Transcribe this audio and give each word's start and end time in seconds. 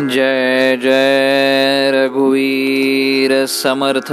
जय 0.00 0.76
जय 0.82 1.90
रघुवीर 1.94 3.46
समर्थ। 3.46 4.12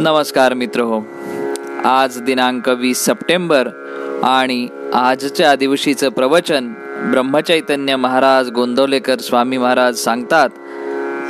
नमस्कार 0.00 0.54
मित्र 0.54 0.80
हो 0.80 1.00
आज 1.84 2.18
दिनांक 2.22 2.68
वीस 2.68 3.04
सप्टेंबर 3.04 3.68
आणि 4.24 4.68
आजच्या 4.94 5.54
दिवशीचं 5.56 6.08
प्रवचन 6.08 6.72
ब्रह्मचैतन्य 7.10 7.96
महाराज 7.96 8.50
गोंदवलेकर 8.50 9.18
स्वामी 9.18 9.56
महाराज 9.56 9.96
सांगतात 9.96 10.48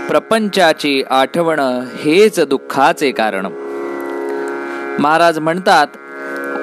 प्रपंचाची 0.09 1.03
आठवण 1.11 1.61
हेच 2.05 2.41
दुःखाचे 2.41 3.11
कारण. 3.11 3.47
महाराज 4.99 5.39
म्हणतात 5.39 5.87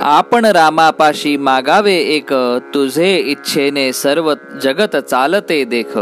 आपण 0.07 0.45
रामापाशी 0.45 1.37
मागावे 1.37 1.93
एक 1.93 2.33
तुझे 2.73 3.15
इच्छेने 3.17 3.93
सर्व 3.93 4.33
जगत 4.61 4.95
चालते 4.95 5.63
देख. 5.63 5.97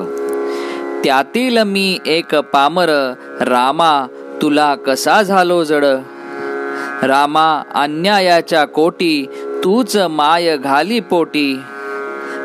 त्यातील 1.03 1.57
मी 1.63 1.99
एक 2.05 2.35
पामर 2.35 2.89
रामा 3.41 4.07
तुला 4.41 4.75
कसा 4.75 5.21
झालो 5.21 5.63
जड? 5.63 5.85
रामा 7.03 7.63
अन्यायाच्या 7.75 8.65
कोटी 8.65 9.25
तूच 9.63 9.97
माय 9.97 10.57
घाली 10.57 10.99
पोटी. 10.99 11.59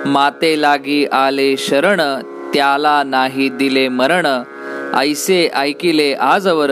माते 0.07 0.61
लागी 0.61 1.07
आले 1.07 1.57
शरण 1.57 2.01
त्याला 2.55 3.03
नाही 3.03 3.49
दिले 3.49 3.89
मरण. 3.89 4.27
ऐसे 4.97 5.49
ऐकिले 5.55 6.13
आजवर 6.13 6.71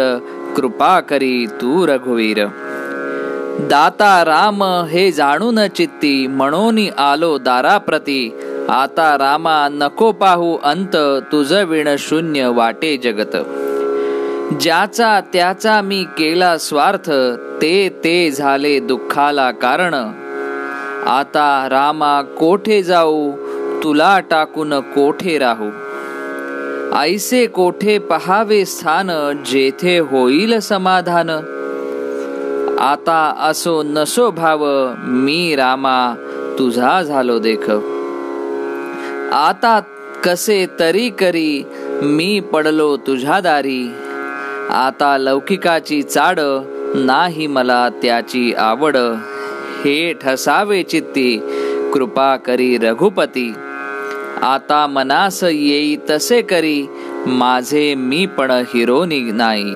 कृपा 0.57 1.01
करी 1.01 1.47
तू 1.47 1.87
रघुवीर. 1.87 2.47
दाता 3.61 4.25
राम 4.25 4.63
हे 4.63 5.13
जाणून 5.13 5.67
चित्ती 5.67 6.27
म्हणून 6.27 6.79
आलो 6.99 7.39
दाराप्रती. 7.39 8.37
आता 8.69 9.19
रामा 9.19 9.69
नको 9.73 10.13
पाहू 10.13 10.57
अंत 10.65 10.97
तुझ 11.33 11.53
विण 11.53 11.89
शून्य 11.99 12.47
वाटे 12.47 12.97
जगत. 12.97 13.37
ज्याचा 14.61 15.21
त्याचा 15.33 15.81
मी 15.81 16.05
केला 16.05 16.59
स्वार्थ 16.59 17.11
ते 17.63 18.01
ते 18.05 18.31
झाले 18.31 18.81
दुःखाला 18.81 19.51
कारण. 19.51 19.95
आता 21.07 21.69
रामा 21.71 22.23
कोठे 22.23 22.83
जाऊ? 22.83 23.33
तुला 23.83 24.21
टाकून 24.21 24.81
कोठे 24.81 25.39
राहू? 25.39 25.71
ऐसे 26.97 27.47
कोठे 27.47 27.99
पहावे 27.99 28.65
स्थान 28.65 29.37
जेथे 29.47 29.99
होईल 29.99 30.59
समाधान? 30.59 31.56
आता 32.87 33.35
असो 33.41 33.83
नसो 33.83 34.31
भाव 34.31 34.65
मी 35.07 35.57
रामा 35.57 36.15
तुझा 36.59 37.03
झालो 37.03 37.39
देख. 37.39 37.71
आता 39.33 39.81
कसे 40.25 40.67
तरी 40.81 41.09
करी 41.11 41.65
मी 42.03 42.41
पडलो 42.41 42.97
तुझ्या 42.97 43.41
दारी. 43.41 43.89
आता 44.71 45.19
लौकिकाची 45.19 46.03
चाड 46.03 46.41
नाही 46.95 47.47
मला 47.47 47.89
त्याची 47.89 48.55
आवड. 48.55 48.97
हे 49.85 50.13
ठसावे 50.13 50.83
चित्ती 50.83 51.39
कृपा 51.95 52.37
करी 52.37 52.79
रघुपती. 52.79 53.53
आता 54.43 54.87
मनास 54.87 55.45
येई 55.45 55.97
तसे 56.11 56.43
करी 56.43 56.87
माझे 57.27 57.95
मी 57.95 58.27
पण 58.27 58.51
हिरोनी 58.51 59.21
नाही. 59.21 59.75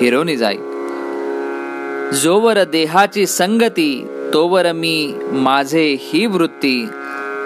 हिरोनी 0.00 0.36
जाई. 0.36 0.58
जोवर 2.12 2.64
देहाची 2.64 3.26
संगती 3.26 4.06
तोवर 4.34 4.72
मी 4.72 5.14
माझे 5.32 5.96
ही 6.00 6.26
वृत्ती. 6.26 6.88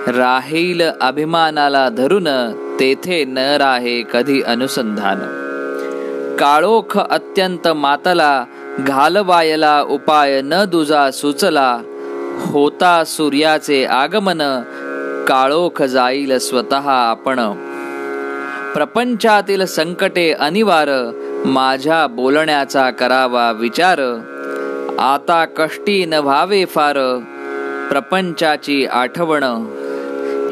राहील 0.07 0.81
अभिमानाला 1.01 1.89
धरून 1.89 2.29
तेथे 2.81 3.25
न 3.25 3.39
राहे 3.39 4.03
कधी 4.13 4.43
अनुसंधान. 4.43 5.19
काळोख 6.37 6.99
अत्यंत 6.99 7.69
मातला 7.69 8.45
घालवायला 8.79 9.83
उपाय 9.83 10.41
न 10.45 10.65
दुजा 10.65 11.11
सुचला. 11.11 11.79
होता 12.47 13.05
सूर्याचे 13.07 13.85
आगमन 13.85 14.61
काळोख 15.29 15.83
जाईल 15.83 16.39
स्वतः 16.39 16.89
आपण. 16.89 17.53
प्रपंचातील 18.75 19.65
संकटे 19.65 20.33
अनिवार 20.33 20.89
माझ्या 21.45 22.07
बोलण्याचा 22.07 22.91
करावा 22.91 23.53
विचार. 23.53 24.01
आता 24.99 25.45
कष्टी 25.57 26.05
न 26.05 26.13
व्हावे 26.13 26.65
फार 26.65 26.95
प्रपंचाची 27.91 28.87
आठवण. 28.87 29.43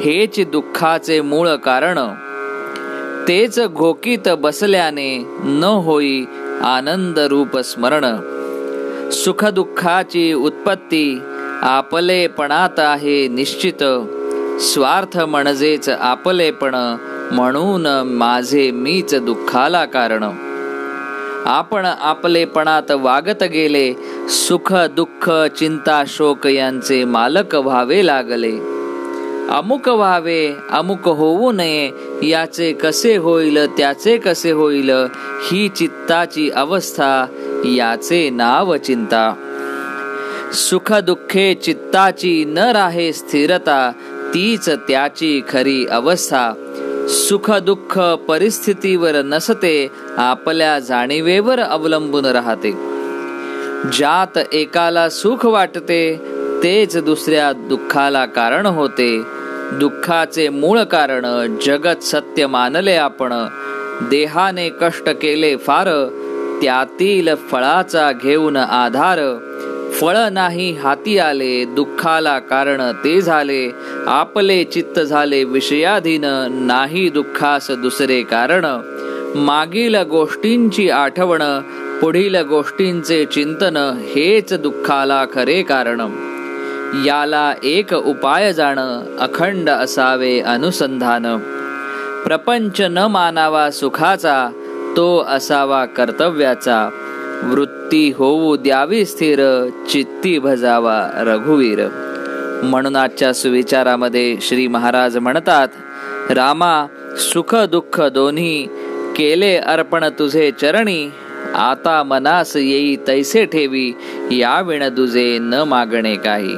हेच 0.00 0.40
दुःखाचे 0.40 1.20
मूळ 1.20 1.48
कारण. 1.48 1.98
तेच 3.28 3.60
घोकीत 3.60 4.28
बसल्याने 4.28 5.26
न 5.44 5.64
होई 5.64 6.24
आनंद 6.62 7.18
रूप 7.18 7.58
स्मरण. 7.58 8.04
सुख 9.10 9.44
दुःखाची 9.44 10.32
उत्पत्ती 10.32 11.20
आपलेपणात 11.62 12.78
आहे 12.78 13.28
निश्चित. 13.28 13.84
स्वार्थ 14.60 15.18
म्हणजेच 15.18 15.88
आपलेपण 15.88 16.96
म्हणून 17.32 17.86
माझे 18.04 18.70
मीच 18.70 19.14
दुःखाला 19.14 19.84
कारण. 19.84 20.24
आपण 21.46 21.86
आपलेपणात 22.00 22.90
वागत 22.90 23.42
गेले 23.42 23.92
सुख 24.28 24.74
दुःख 24.74 25.30
चिंता 25.30 26.04
शोक 26.06 26.46
यांचे 26.46 27.04
मालक 27.04 27.54
व्हावे 27.54 28.06
लागले. 28.06 28.52
अमुक 29.50 29.88
व्हावे 29.88 30.52
अमुक 30.70 31.08
होऊ 31.08 31.52
नये 31.52 31.90
याचे 32.22 32.72
कसे 32.72 33.16
होईल 33.16 33.66
त्याचे 33.66 34.16
कसे 34.16 34.50
होईल 34.50 34.90
ही 35.42 35.68
चित्ताची 35.68 36.50
अवस्था 36.50 37.26
याचे 37.64 38.30
नाव 38.30 38.76
चिंता. 38.76 39.34
सुख 40.52 40.92
दुःखे 40.92 41.54
चित्ताची 41.54 42.44
न 42.44 42.58
राहे 42.58 43.12
स्थिरता 43.12 43.92
तीच 44.34 44.68
त्याची 44.68 45.42
खरी 45.48 45.86
अवस्था. 45.86 46.52
सुख 47.08 47.50
दुःख 47.50 48.00
परिस्थितीवर 48.00 49.12
नसते 49.14 49.88
आपल्या 50.16 50.78
जाणीवेवर 50.78 51.60
अवलंबून 51.60 52.24
राहते. 52.24 52.95
ज्यात 53.84 54.38
एकाला 54.52 55.08
सुख 55.08 55.46
वाटते 55.46 56.22
तेच 56.62 56.96
दुसऱ्या 56.96 57.52
दुःखाला 57.52 58.26
कारण 58.26 58.66
होते. 58.66 59.22
दुःखाचे 59.72 60.48
मूळ 60.48 60.82
कारण 60.82 61.56
जगत 61.66 62.02
सत्य 62.02 62.46
मानले 62.46 62.92
आपण. 62.92 63.32
देहाने 64.10 64.68
कष्ट 64.68 65.08
केले 65.08 65.56
फार 65.56 66.08
त्यातील 66.62 67.34
फळाचा 67.34 68.12
घेऊन 68.22 68.56
आधार. 68.56 69.18
फळ 69.92 70.16
नाही 70.32 70.72
हाती 70.72 71.18
आले 71.18 71.64
दुःखाला 71.64 72.38
कारण 72.38 72.80
ते 73.04 73.20
झाले. 73.20 73.72
आपले 74.06 74.64
चित्त 74.64 75.00
झाले 75.00 75.44
विषयाधीन 75.44 76.24
नाही 76.50 77.08
दुःखास 77.08 77.70
दुसरे 77.70 78.22
कारण. 78.22 78.64
मागील 79.34 79.96
गोष्टींची 79.96 80.90
आठवण 80.90 81.42
पुढील 82.00 82.36
गोष्टींचे 82.42 83.24
चिंतन 83.24 83.76
हेच 84.00 84.52
दुःखाला 84.52 85.24
खरे 85.32 85.62
कारण. 85.62 86.00
याला 87.06 87.54
एक 87.62 87.94
उपाय 87.94 88.52
जाण 88.52 88.78
अखंड 89.18 89.70
असावे 89.70 90.40
अनुसंधान. 90.40 91.38
प्रपंच 92.26 92.80
न 92.80 92.98
मानावा 92.98 93.70
सुखाचा 93.70 94.48
तो 94.96 95.24
असावा 95.28 95.84
कर्तव्याचा. 95.84 96.90
वृत्ती 97.42 98.12
होऊ 98.16 98.56
द्यावी 98.56 99.04
स्थिर 99.04 99.68
चित्ती 99.90 100.38
भजावा 100.38 101.10
रघुवीर. 101.14 101.86
म्हणून 102.62 102.96
आजच्या 102.96 103.32
सुविचारामध्ये 103.34 104.38
श्री 104.40 104.66
महाराज 104.66 105.16
म्हणतात 105.16 105.68
रामा 106.30 106.86
सुख 107.16 107.54
दुःख 107.54 108.00
दोन्ही 108.00 108.66
केले 109.16 109.56
अर्पण 109.56 110.04
तुझे 110.18 110.50
चरणी 110.50 111.12
आता 111.56 112.02
मनास 112.02 112.56
येई 112.56 112.96
तैसे 112.96 113.44
ठेवी 113.44 113.92
या 114.30 114.60
विण 114.60 114.82
तुझे 114.82 115.38
न 115.40 115.54
मागणे 115.54 116.16
काही. 116.16 116.54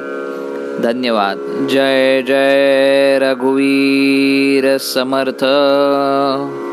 धन्यवाद. 0.82 1.66
जय 1.70 2.22
जय 2.22 3.18
रघुवीर 3.18 4.76
समर्थ. 4.76 5.44